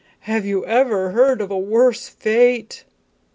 [0.21, 2.85] Have you ever heard of a worse fate!"